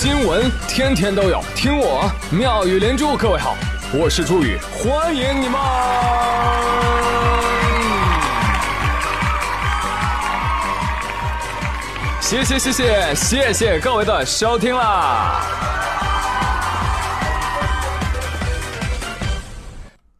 [0.00, 3.16] 新闻天天都有，听我妙语连珠。
[3.16, 3.56] 各位好，
[3.92, 5.58] 我是朱宇，欢迎你们！
[12.20, 15.42] 谢谢谢谢谢谢各位的收听啦！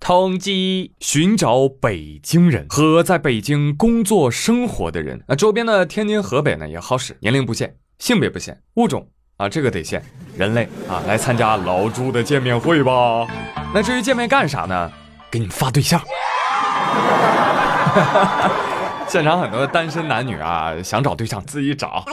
[0.00, 9.08] 统计寻找北京人和在北京工作生活的人，那周边的天津、河北呢也好使，年龄不限，性别不限，物种
[9.38, 10.02] 啊这个得限，
[10.36, 13.24] 人类啊来参加老朱的见面会吧。
[13.72, 14.90] 那至于见面干啥呢？
[15.30, 16.00] 给你们发对象。
[19.06, 22.04] 现场很多单身男女啊，想找对象自己找。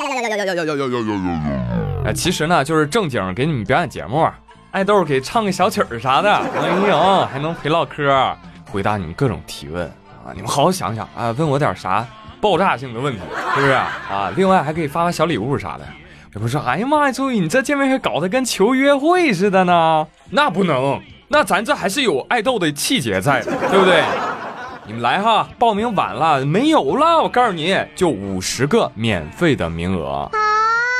[2.05, 4.29] 哎，其实呢就是正经给你们表演节目。
[4.69, 8.37] 爱豆给唱个小曲儿啥的，哎呦，还能陪唠嗑，
[8.71, 9.87] 回答你们各种提问
[10.23, 10.29] 啊！
[10.35, 12.05] 你们好好想想啊，问我点啥
[12.39, 13.21] 爆炸性的问题，
[13.55, 14.31] 是不是啊？
[14.35, 15.87] 另外还可以发发小礼物啥的。
[16.35, 20.05] 有朋友说，哎呀妈呀，周宇，你这见面会搞得跟求约会似的呢？
[20.31, 24.03] 那不能，那咱这还是有爱豆的气节在，对不对？
[24.85, 30.29] 你们来哈，报名晚了没有了，我告诉你就五十个免费的名额，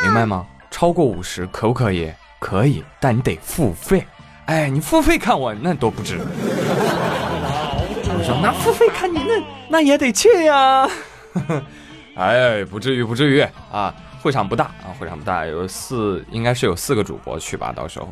[0.06, 0.46] 明白吗？
[0.72, 2.10] 超过五十可不可以？
[2.40, 4.08] 可以，但你得付费。
[4.46, 6.18] 哎，你付费看我那多不值。
[8.08, 10.88] 我说那付费看你那那也得去呀。
[12.16, 13.94] 哎，不至于不至于啊，
[14.26, 18.10] 会场不大啊，会场不大，有四应该是有四个主播去吧，到时候，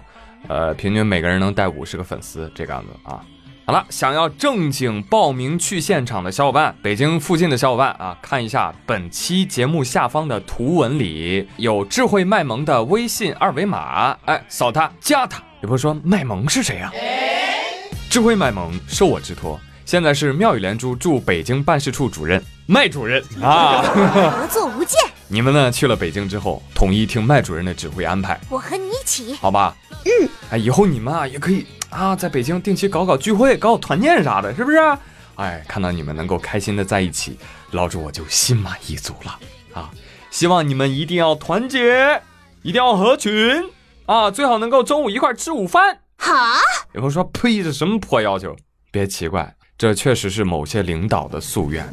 [0.47, 3.19] 呃，平均每个人能带五十个粉丝这个样子啊。
[3.65, 15.41] 好了，想要正经报名去现场的小伙伴，北京附近的小伙伴啊，看一下本期节目下方的图文里有智慧卖萌的微信二维码，哎，扫它加他。
[15.61, 16.91] 有朋友说卖萌是谁呀？
[18.07, 23.81] 智慧卖萌受我之托，现在是妙语连珠驻北京办事处主任麦主任啊，
[24.37, 25.01] 合作无间。
[25.27, 28.39] 你们呢去了北京之后，统一听麦主任的指挥安排。
[28.49, 29.75] 我和你一起，好吧？
[30.05, 31.65] 嗯，哎，以后你们啊也可以。
[31.89, 34.77] 啊，在北京定期搞搞聚会，搞搞团建啥的，是不是？
[35.35, 37.37] 哎，看到你们能够开心的在一起，
[37.71, 39.39] 老朱我就心满意足了
[39.73, 39.91] 啊！
[40.29, 42.21] 希望你们一定要团结，
[42.61, 43.63] 一定要合群
[44.05, 44.29] 啊！
[44.29, 45.99] 最好能够中午一块吃午饭。
[46.17, 46.31] 好。
[46.93, 48.55] 有朋友说，呸，这什么破要求？
[48.91, 51.87] 别奇怪，这确实是某些领导的夙愿。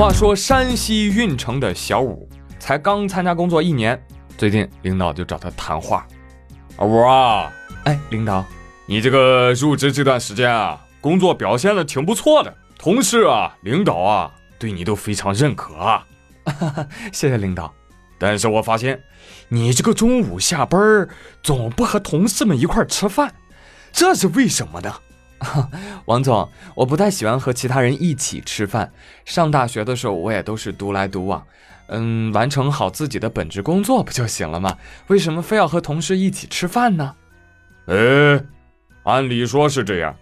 [0.00, 2.26] 话说山西运城的小五
[2.58, 4.02] 才刚参加工作一年，
[4.38, 6.06] 最近领导就找他谈话。
[6.78, 7.52] 啊五啊，
[7.84, 8.42] 哎，领导，
[8.86, 16.06] 你这个入职这段时间啊，工作表现的挺不错的，同事啊、领导啊对你都非常认可啊。
[17.12, 17.70] 谢谢领导。
[18.18, 18.98] 但是我发现
[19.50, 21.06] 你这个中午下班
[21.42, 23.30] 总不和同事们一块吃饭，
[23.92, 24.94] 这是为什么呢？
[26.06, 28.92] 王总，我不太喜欢和其他人一起吃饭。
[29.24, 31.44] 上大学的时候，我也都是独来独往。
[31.92, 34.76] 嗯，完成好自己的本职工作不就行了吗？
[35.08, 37.14] 为什么非要和同事一起吃饭呢？
[37.86, 38.40] 哎，
[39.02, 40.14] 按理说是这样，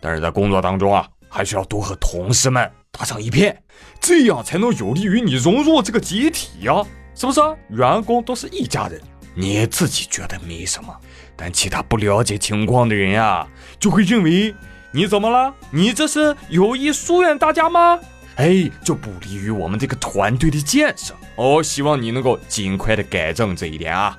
[0.00, 3.62] 但是在工作当中啊，还需要多和同事们打成一片，
[4.00, 6.82] 这样才能有利于你融入这个集体呀，
[7.14, 7.40] 是不是？
[7.68, 9.00] 员工都是一家人，
[9.36, 10.92] 你自己觉得没什么，
[11.36, 13.46] 但其他不了解情况的人呀，
[13.78, 14.54] 就会认为
[14.90, 15.54] 你怎么了？
[15.70, 17.98] 你这是有意疏远大家吗？
[18.36, 21.62] 哎，就不利于我们这个团队的建设哦。
[21.62, 24.18] 希望你能够尽快的改正这一点啊。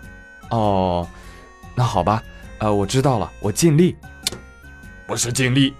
[0.50, 1.08] 哦，
[1.74, 2.22] 那好吧，
[2.60, 3.96] 呃，我知道了，我尽力。
[5.08, 5.74] 不是尽力，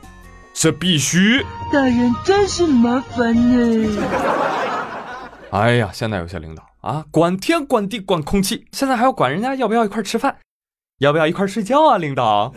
[0.54, 1.46] 是必须。
[1.72, 4.04] 大人真是麻烦呢。
[5.52, 10.36] 哎呀，现在有些领导啊，管天管地管空气，现在还要管人家要不要一块吃饭，
[11.00, 11.98] 要不要一块睡觉啊？
[11.98, 12.54] 领导，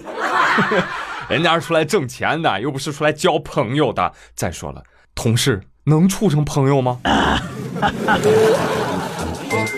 [1.28, 4.12] 人家是出来挣钱的，又不是出来交朋友的。
[4.34, 4.82] 再说了。
[5.14, 7.00] 同事能处成朋友吗？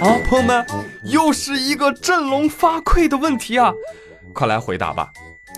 [0.01, 0.67] 啊，朋友们，
[1.05, 3.73] 又是一个振聋发聩的问题啊！
[4.35, 5.09] 快来回答吧！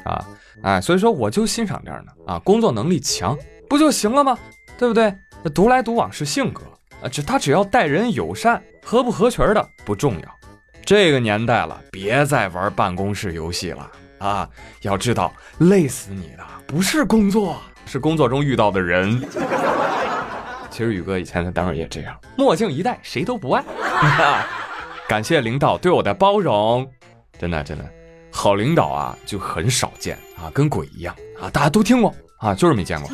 [0.05, 0.25] 啊，
[0.62, 3.37] 哎，所以说我就欣赏这样的啊，工作能力强
[3.69, 4.39] 不就行了吗？
[4.78, 5.15] 对不对？
[5.55, 6.62] 独来独往是性格
[7.03, 10.40] 啊，只他只要待人友善，合不合群的不重要。
[10.84, 14.48] 这个年代了，别再玩办公室游戏了啊！
[14.82, 17.56] 要知道，累死你的不是工作。
[17.86, 19.21] 是工作中遇到的人。
[20.71, 23.65] 其实宇哥以前在单位也这样，墨镜一戴，谁都不爱。
[25.09, 26.88] 感谢领导对我的包容，
[27.38, 27.84] 真的真的，
[28.30, 33.10] 好领导啊就很少见啊，跟鬼一样啊，大家都听过啊，就是没见过。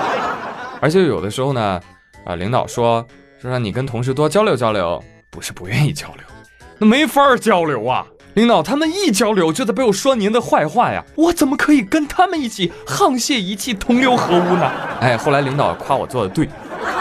[0.80, 1.80] 而且有的时候呢，
[2.24, 3.06] 啊，领导说
[3.40, 6.24] 说让你跟同事多交流交流，不是不愿意交流，
[6.78, 8.06] 那没法交流啊。
[8.34, 14.70] 领导他们一交流就在背后说您的坏话呀，我怎么可以跟他们一起沆瀣一气、同流合污呢？
[15.00, 16.48] 哎，后来领导夸我做的对，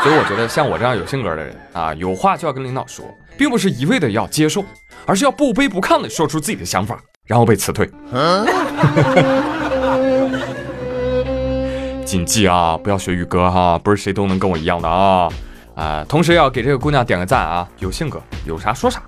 [0.02, 3.06] 所以我觉得像我这样有性格的人啊，有话就要跟领导说，
[3.38, 4.66] 并不是一味的要接受，
[5.06, 7.88] 而是要不卑不亢的说出自己的想法，然后被辞退。
[12.04, 15.30] 谨记啊，不要学宇哥哈，不是谁都能跟我一样的啊
[15.76, 16.04] 啊！
[16.10, 19.04] 同时要给这个姑娘点个赞啊，有性格，有啥说啥。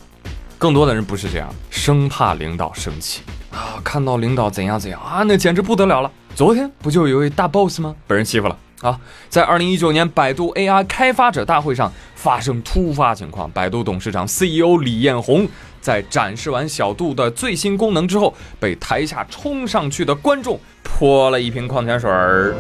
[0.60, 6.12] 更多的人不是这样，生怕领导生气啊，看到领导怎样怎样啊，那简直不得了了。
[6.36, 7.96] 昨天不就有一位大 boss 吗？
[8.06, 9.00] 被人欺负了啊！
[9.30, 15.48] 在二零一九年百度 AI 开发者大会上发生突发情况，百度董事长 CEO 李彦宏
[15.80, 22.54] 在展示完小度的最新功能之后，被台下冲上去的观众泼了一瓶矿泉水儿，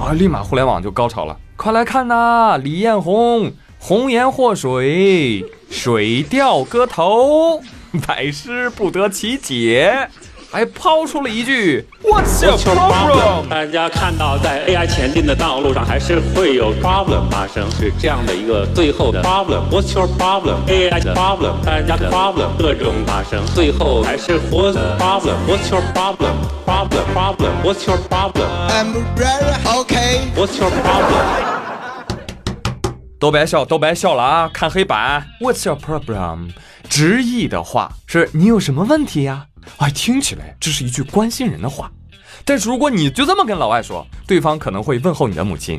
[0.00, 5.44] 啊，立马互联网就高潮了，快来看呐，李彦宏红颜祸水。
[5.70, 7.62] 水调歌头，
[8.06, 10.08] 百思不得其解，
[10.50, 13.48] 还抛出了一句 What's your problem？
[13.48, 19.62] 大家看到，在 AI 前进的道路上，还是会有 problem 发生，是这样的一个最后的 problem。
[19.70, 30.20] What's your problem？AI 的 problem，大家的 problem 各种发生，最后还是 What's problem？What's your problem？Problem，problem，What's your problem？I'm very okay。
[30.36, 31.59] What's your problem？
[33.20, 34.50] 都别笑，都别笑了啊！
[34.52, 36.52] 看黑板，What's your problem？
[36.88, 39.44] 直译的话是你有什么问题呀？
[39.76, 41.92] 哎，听起来这是一句关心人的话，
[42.46, 45.78] 但是如果你就这么跟老外说，对方可能会问候你的母亲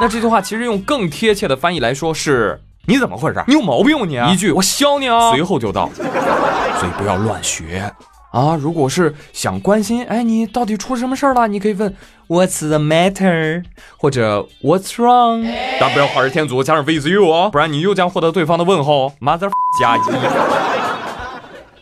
[0.00, 3.44] 那这句话其实用更贴切的翻译来说是你怎么回事？
[3.46, 4.34] 你有毛病吗你？
[4.34, 5.30] 一句我削你啊！
[5.30, 7.88] 随后就到，所以不要乱学。
[8.30, 11.48] 啊，如果是想关心，哎，你到底出什么事儿了？
[11.48, 11.94] 你可以问
[12.28, 13.64] What's the matter，
[13.96, 15.50] 或者 What's wrong？
[15.80, 20.00] 但不要画日天足加上 with you 哦，不然你又将获得对方的问候 mother 加一。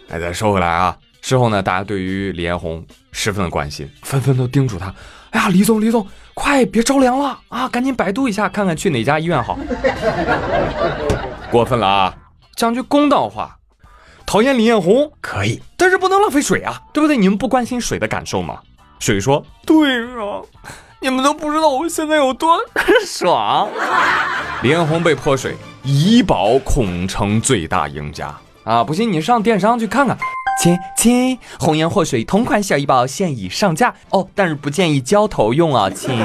[0.08, 4.94] 哎，再说回来啊，事后呢，大家对于李彦宏十分的关心，纷纷都叮嘱他，
[5.30, 9.58] 哎呀，李总，李总，快别着凉了啊，赶紧百度一下，看看去哪家医院好。
[11.50, 12.14] 过分了啊，
[12.54, 13.55] 讲句公道话。
[14.26, 17.16] 讨厌李彦宏可以，但是不能浪费水啊，对不对？
[17.16, 18.58] 你们不关心水的感受吗？
[18.98, 20.42] 水说：“对啊，
[21.00, 22.58] 你们都不知道我现在有多
[23.06, 23.68] 爽。”
[24.62, 28.34] 李彦宏被泼水，怡宝恐成最大赢家
[28.64, 28.82] 啊！
[28.82, 30.18] 不信你上电商去看看，
[30.60, 36.18] 亲亲，红颜祸水同款小怡宝现已上架哦，但是不建议浇头用啊，亲。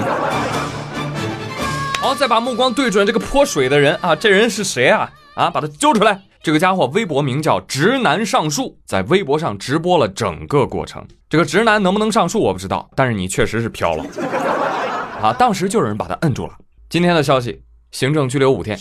[2.01, 5.11] 好，再把目光对准这个泼水的人啊，这人是谁啊？
[5.35, 6.19] 啊，把他揪出来。
[6.43, 11.05] 这个家伙微博名叫直男上树，在微博上直播了整个过程。
[11.29, 14.03] 这个直男能不能上树我不知道，但是你确实是飘了
[15.21, 15.31] 啊！
[15.37, 16.53] 当时就有人把他摁住了。
[16.89, 17.61] 今天的消息，
[17.91, 18.75] 行政拘留五天。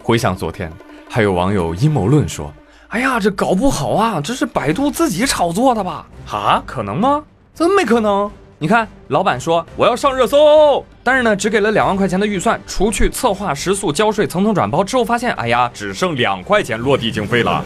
[0.00, 0.70] 回想昨天，
[1.08, 2.52] 还有网友阴谋论说
[2.90, 6.06] ：“哎呀，这搞不好啊，这是百度自己炒作的吧？
[6.30, 7.24] 啊，可能吗？
[7.52, 17.64] 怎么没可能？”你看，老板说我要上热搜，但是呢，只给了两万块钱的预算，除去策划、食宿、交税、层层转包之后，发现，哎呀，只剩两块钱落地经费了。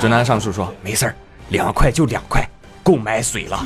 [0.00, 1.14] 直男上树说没事儿，
[1.50, 2.44] 两块就两块，
[2.82, 3.64] 够买水了。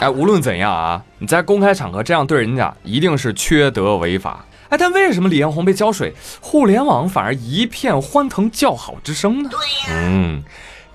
[0.00, 4.44] 哎，无论怎样啊，你在公开场合这样对人家，一定是缺德违法。
[4.68, 9.50] 哎，但为什么李彦宏被浇水，互联网反而一片欢腾叫好之声呢？
[9.90, 10.42] 嗯，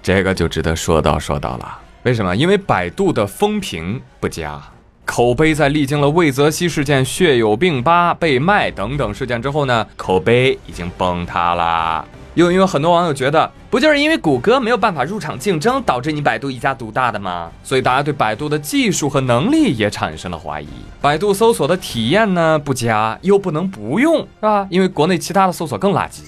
[0.02, 1.80] 这个就值得说道说道了。
[2.04, 2.36] 为什么？
[2.36, 4.62] 因为百度的风评不佳，
[5.06, 12.06] 口碑在历经了魏则西事件、血友病吧被卖等等事件之后呢，口碑已经崩塌了。
[12.34, 17.50] 又因为很多网友觉得，不就是因为谷歌没有办法入场竞争，导致你百度一家独大的吗？
[17.64, 20.68] 所以大家对百度的技术和能力也产生了怀疑。
[21.00, 24.68] 百度搜索的体验呢不佳，又不能不用，是吧？
[24.70, 26.24] 因为国内其他的搜索更垃圾。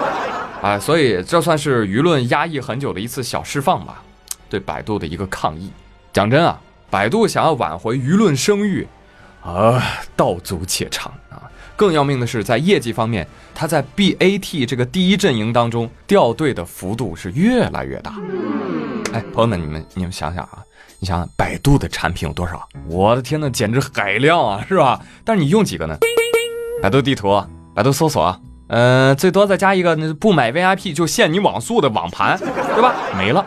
[0.62, 4.02] 啊，所以这算是舆论压抑很久的一次小释放吧。
[4.48, 5.70] 对百度的一个抗议，
[6.10, 6.58] 讲真啊，
[6.90, 8.86] 百度想要挽回舆论声誉，
[9.42, 9.82] 啊，
[10.16, 11.42] 道阻且长啊。
[11.76, 18.14] 更要命的是，在业绩方面，它在 BAT 这个第一阵营当中掉队的幅度是越来越大。
[19.12, 20.62] 哎，朋友们，你们你们想想啊，
[21.00, 22.68] 你想想百度的产品有多少？
[22.86, 25.00] 我的天呐，简直海量啊，是吧？
[25.24, 25.98] 但是你用几个呢？
[26.80, 27.42] 百度地图、
[27.74, 32.94] 百度搜索，嗯，最多再加一个，不买 VIP 就限你网速的网盘，对吧？
[33.16, 33.44] 没了。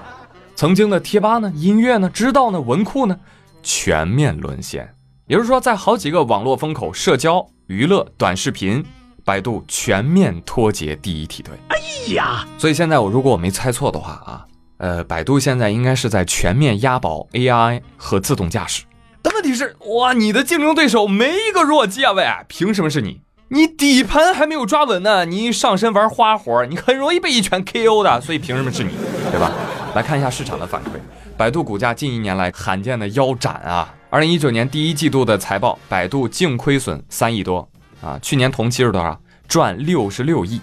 [0.57, 3.15] 曾经的贴吧呢，音乐呢，知道呢，文库呢，
[3.61, 4.91] 全面沦陷。
[5.27, 8.83] 也就是说，在好几个网络风口，社交、娱乐、短视频，
[9.23, 11.53] 百度全面脱节第一梯队。
[11.67, 11.77] 哎
[12.15, 14.47] 呀，所以现在我如果我没猜错的话啊，
[14.77, 18.83] 呃，百度现在应该是在全面押宝 AI 和自动驾驶。
[19.21, 23.21] 但问题是，哇，你的竞争对手没一个弱鸡啊，喂，凭什么是你？
[23.49, 28.19] 你底盘还没有抓稳呢，你上身玩花活，你很容易被一拳 KO 的。
[28.19, 28.91] 所以凭什么是你，
[29.31, 29.51] 对吧？
[29.95, 30.99] 来看一下市场的反馈，
[31.37, 33.93] 百度股价近一年来罕见的腰斩啊！
[34.09, 37.67] 二零一九年第一季度的财报，百度净亏损三亿多
[38.01, 39.17] 啊，去年同期是多少？
[39.47, 40.59] 赚六十六亿，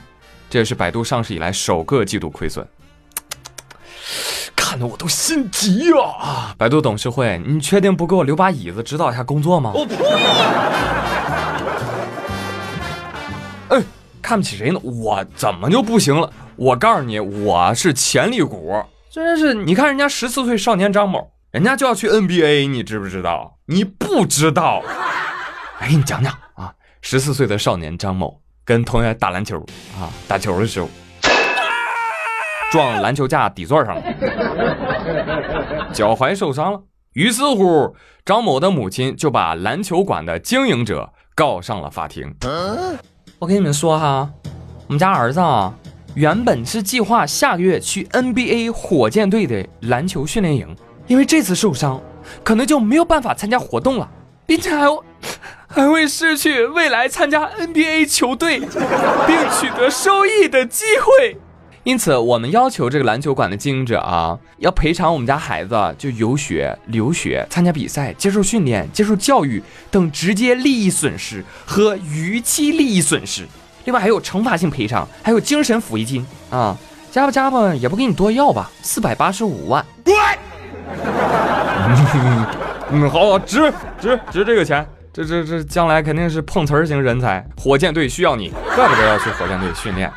[0.51, 2.67] 这也是百度上市以来首个季度亏损，
[4.55, 6.55] 看得我都心急啊！
[6.59, 9.73] 百度董事会，你确定不给我留把椅子指导一下工作吗？
[9.75, 9.97] 我呸！
[14.25, 14.81] 看不起谁呢？
[14.83, 16.33] 我怎么就不行了？
[16.57, 18.75] 我告诉你，我是潜力股。
[19.11, 23.59] 真是，你看人家十四岁少年张某，人家就要去 NBA，你知不知道？
[23.67, 24.83] 你不知道？
[25.79, 29.61] 来给你讲讲啊，十四岁的少年张某跟同学打篮球
[30.01, 30.89] 啊，打球的时候
[32.73, 34.03] 撞篮球架底座上了，
[35.93, 36.83] 脚踝受伤了。
[37.13, 42.35] 于是乎，张某的母亲就把篮球馆的经营者告上了法庭。
[43.39, 44.31] 我跟你们说哈，
[44.87, 45.75] 我们家儿子啊。
[46.15, 50.77] 原本是计划下个月去 NBA 火箭队的篮球训练营，
[51.09, 52.01] 因为这次受伤，
[52.45, 54.09] 可能就没有办法参加活动了，
[54.47, 54.87] 并且还
[55.67, 61.37] 还会失去未来参加 NBA 球队并取得收益的机会。
[61.85, 73.47] 因此，我们要求这个篮球馆的经营者啊，要赔偿我们家孩子就游学、留学、参加比赛、接受训练、接受教育等直接利益损失和逾期利益损失。
[73.85, 76.75] 另外还有惩罚性赔偿，还有精神抚慰金啊，
[77.11, 79.85] 加吧加吧也不给你多要吧，四百八十五万。
[80.03, 80.15] 对，
[82.91, 90.11] 嗯，好，值值值这个钱，这这这将来肯定是碰瓷儿型人才，火箭队需要你，怪不得要去火箭队训练。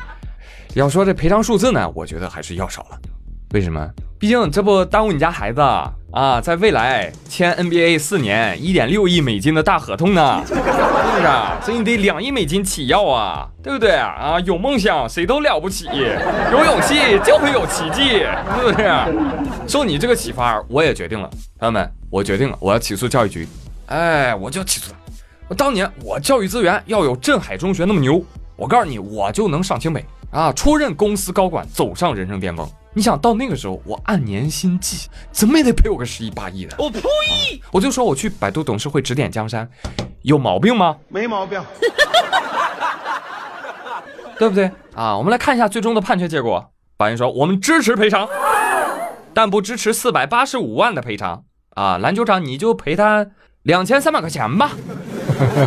[0.74, 2.98] 要说这赔偿数字呢，我觉得还是要少了，
[3.52, 3.88] 为什么？
[4.18, 5.60] 毕竟这不耽误你家孩子
[6.12, 10.72] 啊，在未来签 NBA 四年一点六亿美金的大合同呢，是不是？
[11.64, 14.38] 所以你得两亿美金起要啊，对不对啊？
[14.44, 15.86] 有梦想谁都了不起，
[16.52, 18.24] 有勇气就会有奇迹，
[18.56, 19.68] 是不是？
[19.68, 23.48] 受你这个启发，我也决定了，朋友们，我决定了，我要起诉教育局。
[23.86, 25.54] 哎，我就要起诉他。
[25.54, 28.20] 当年我教育资源要有镇海中学那么牛，
[28.56, 32.68] 我告诉你，我就能上清北啊，出任公司高管，走上人生巅峰。
[32.92, 36.74] 你想到那个时候，我按年薪计，怎么也得赔我个十亿八亿的。
[36.78, 37.00] 我呸！
[37.70, 39.68] 我就说我去百度董事会指点江山，
[40.22, 40.96] 有毛病吗？
[41.08, 41.62] 没毛病，
[44.38, 45.16] 对不对啊？
[45.16, 46.70] 我们来看一下最终的判决结果。
[46.96, 48.28] 法院说我们支持赔偿，
[49.32, 51.98] 但不支持四百八十五万的赔偿啊！
[51.98, 53.24] 篮球场你就赔他
[53.62, 54.72] 两千三百块钱吧。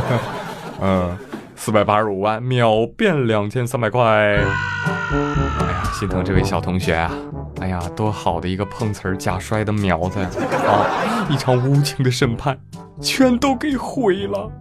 [0.81, 1.17] 嗯，
[1.63, 4.03] 四百八十五万秒变两千三百块。
[4.03, 7.11] 哎呀心疼这位小同学啊！
[7.59, 10.27] 哎呀，多好的一个碰瓷儿假摔的苗子呀！
[10.67, 12.57] 啊，一场无情的审判，
[12.99, 14.51] 全都给毁了。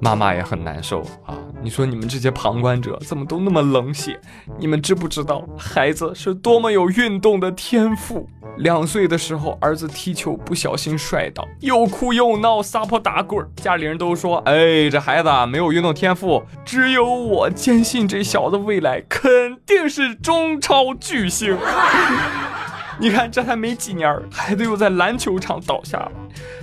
[0.00, 1.36] 妈妈也很难受啊！
[1.62, 4.18] 你说你们这些旁观者怎么都那么冷血？
[4.58, 8.28] 你们知不知道孩子是多么有运动的天赋？
[8.58, 13.46] 两岁的时候，儿子踢球不小心摔倒，又哭又闹，撒泼打滚。
[13.56, 19.20] 家里人都说：“哎，这孩子没有运动天赋。”只有我坚信这小子未来肯
[19.66, 21.56] 定是中超巨星。
[22.98, 26.10] 你看，这还没几年，孩子又在篮球场倒下了，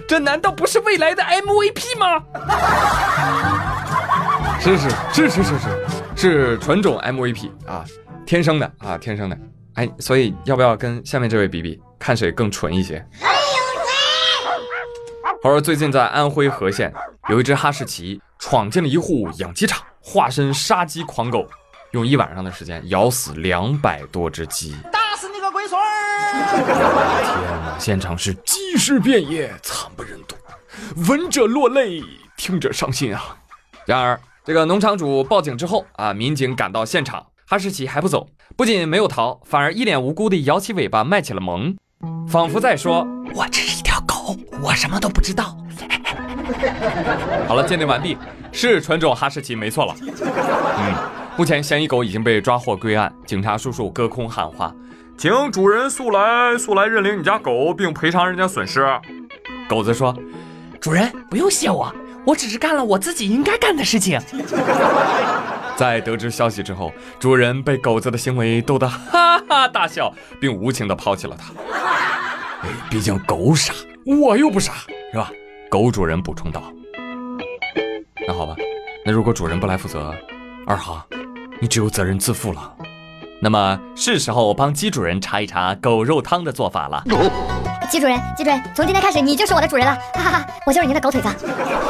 [0.07, 2.23] 这难道不是未来的 MVP 吗？
[4.61, 5.69] 是是是是是是，
[6.15, 7.85] 是纯种 MVP 啊，
[8.25, 9.37] 天生的啊，天生的。
[9.75, 13.05] 哎，所以要不要跟下面这位比比，看谁更纯一些？
[13.19, 13.35] 还有
[13.85, 13.91] 谁？
[15.43, 16.93] 话说最近在安徽和县，
[17.29, 21.45] 有一只哈士奇闯进了一户养鸡场，化身杀鸡狂狗，
[21.91, 24.75] 用一晚上的时间咬死两百多只鸡。
[24.91, 25.85] 打死你个龟孙儿！
[26.55, 26.67] 天
[27.65, 30.35] 哪，现场是鸡尸遍野，惨不忍睹，
[31.07, 32.03] 闻者落泪，
[32.37, 33.37] 听者伤心啊！
[33.85, 37.25] 然而，这个农场主报警之后啊，民警赶到现场。
[37.47, 38.27] 哈士奇还不走，
[38.57, 41.75] 不仅没有逃，反而一脸无辜地摇起尾巴卖起了萌，
[42.27, 43.05] 仿佛在说
[43.35, 45.55] ：“我只是一条狗，我什么都不知道。
[47.47, 48.17] ”好了，鉴定完毕，
[48.51, 49.95] 是纯种哈士奇，没错了。
[50.01, 50.95] 嗯，
[51.37, 54.73] 目前嫌疑狗已经被抓获归案，警察叔叔隔空喊话
[55.17, 58.85] ：“请主人速来，速来认领你家狗，并赔偿人家损失。”
[59.67, 60.15] 狗子说
[60.79, 61.93] ：“主人不用谢我，
[62.25, 64.19] 我只是干了我自己应该干的事情。
[65.75, 71.51] ”在得知消息之后，主人被狗子的行为逗得哈哈大笑，并无情地抛弃了它。
[72.61, 73.73] 哎， 毕竟狗傻，
[74.05, 74.73] 我又不傻，
[75.11, 75.31] 是吧？
[75.69, 76.71] 狗主人补充道。
[78.27, 78.55] 那好吧，
[79.05, 80.13] 那如果主人不来负责，
[80.67, 81.05] 二哈，
[81.59, 82.73] 你只有责任自负了。
[83.41, 87.03] 那么是时候帮鸡主人查一查狗肉汤的做法了。
[87.89, 90.45] 鸡主人，鸡主人，从今天开始你就是我的主人了，哈哈哈！
[90.65, 91.29] 我就是您的狗腿子，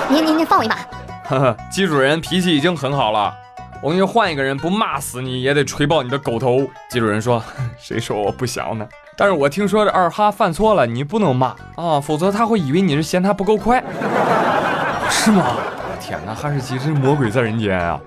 [0.10, 0.76] 您您您放我一马。
[1.24, 3.34] 呵呵，鸡主人脾气已经很好了。
[3.82, 6.68] 我给你换一个人，不骂死你也得锤爆你的狗头。
[6.90, 7.42] 鸡主人说
[7.78, 8.88] ：“谁说我不祥呢？
[9.18, 13.84] 但是我听说这二哈犯错了，你不能骂啊，否则他会以为你是嫌他不够快，
[15.10, 15.56] 是吗？
[16.02, 18.00] 天哪，哈士奇真是魔鬼在人间啊！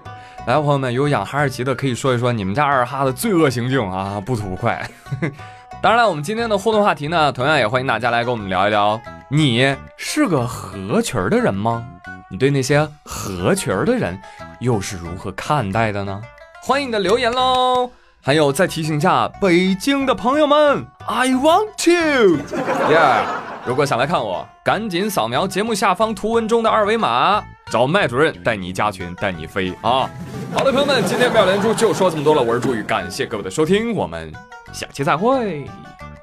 [0.47, 4.89] 来，朋友们，有养哈士奇的可以说一说你们家二哈的罪恶行径啊，不吐不快。
[5.83, 11.85] 当然了，我们今天的互动话题呢，同样也欢迎大家来跟我们聊一聊，你是个合群的人吗？
[12.31, 14.19] 你对那些合群的人
[14.61, 16.23] 又是如何看待的呢？
[16.63, 17.91] 欢迎你的留言喽！
[18.23, 23.25] 还有再提醒一下北京的朋友们，I want to，yeah！
[23.65, 30.09] 如果想来看我，赶紧扫描节目下方图文中的二维码，找麦主任带你加群，带你飞啊！
[30.55, 34.33] 好的，朋友们，今天妙连珠就说这么多了，我是朱宇，感谢各位的收听，我们
[34.73, 35.69] 下期再会，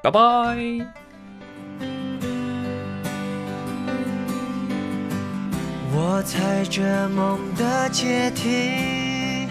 [0.02, 0.20] 拜拜。
[5.94, 9.46] 我踩着梦的阶梯，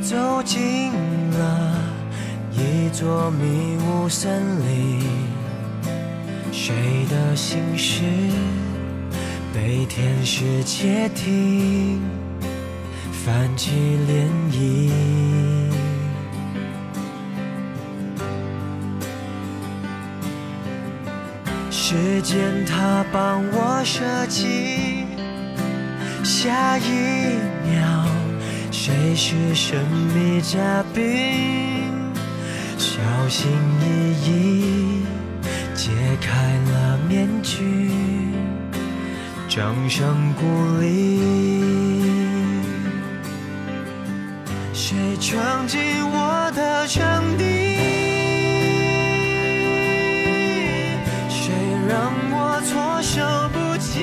[0.00, 0.92] 走进
[1.32, 1.74] 了
[2.52, 5.02] 一座迷雾森林。
[6.50, 6.74] 谁
[7.10, 8.02] 的心事
[9.54, 12.00] 被天使窃听，
[13.12, 13.70] 泛起
[14.08, 14.90] 涟漪。
[21.70, 25.04] 时间它帮我设计。
[26.24, 27.36] 下一
[27.68, 28.06] 秒，
[28.70, 29.78] 谁是神
[30.14, 31.92] 秘嘉宾？
[32.78, 33.84] 小心翼
[34.24, 35.04] 翼
[35.74, 35.90] 揭
[36.22, 37.90] 开了面具，
[39.54, 40.46] 掌声鼓
[40.80, 41.20] 励。
[44.72, 45.78] 谁闯进
[46.10, 47.44] 我的场地？
[51.28, 51.52] 谁
[51.86, 53.20] 让我措手
[53.52, 54.00] 不及？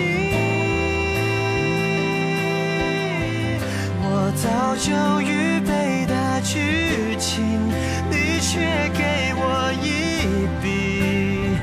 [4.04, 7.42] 我早就预备的剧情，
[8.12, 8.60] 你却
[8.94, 11.58] 给我一笔，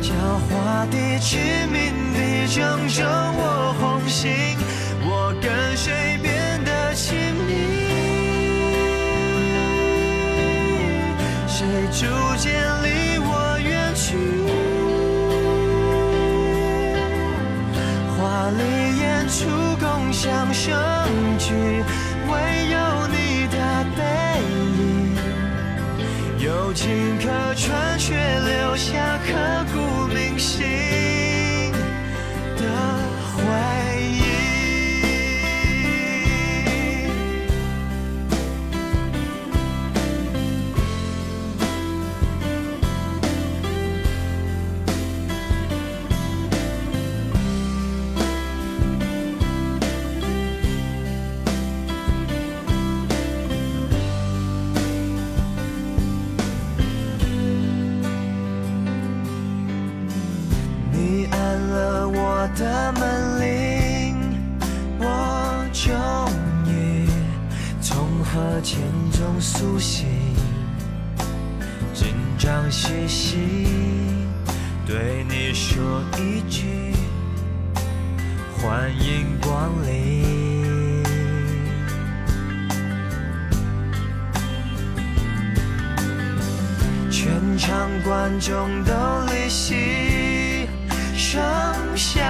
[0.00, 0.06] 狡
[0.46, 2.13] 猾地、致命
[2.44, 4.30] 地正中我红心，
[5.02, 7.54] 我跟谁变得亲密？
[11.48, 12.04] 谁逐
[12.36, 12.52] 渐
[12.82, 14.18] 离我远去？
[18.18, 18.62] 华丽
[18.98, 19.48] 演出，
[19.80, 20.70] 共享盛
[21.38, 21.54] 举，
[22.28, 22.32] 唯
[22.68, 22.76] 有
[23.08, 23.56] 你的
[23.96, 24.02] 背
[24.76, 25.16] 影，
[26.40, 29.32] 有情可传，却留下刻
[29.72, 30.62] 骨铭心
[78.64, 81.04] 欢迎光临。
[87.10, 88.94] 全场观众都
[89.26, 90.66] 离席，
[91.14, 91.42] 剩
[91.94, 92.24] 下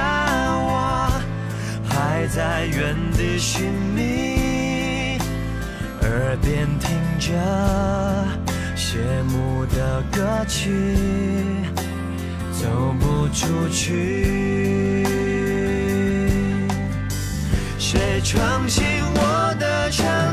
[0.59, 1.09] 我
[1.89, 5.19] 还在原地寻觅，
[6.03, 7.31] 耳边听着
[8.75, 10.97] 谢幕的歌曲，
[12.61, 14.94] 走不出去。
[18.25, 18.83] 闯进
[19.17, 20.24] 我的场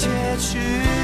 [0.00, 0.08] 结
[0.38, 0.99] 局。